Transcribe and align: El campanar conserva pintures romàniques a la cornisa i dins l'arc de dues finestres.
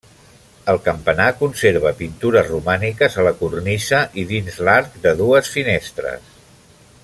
El 0.71 0.79
campanar 0.85 1.27
conserva 1.41 1.91
pintures 1.99 2.49
romàniques 2.53 3.19
a 3.23 3.27
la 3.29 3.35
cornisa 3.43 4.01
i 4.23 4.25
dins 4.33 4.59
l'arc 4.69 4.97
de 5.05 5.13
dues 5.21 5.53
finestres. 5.59 6.35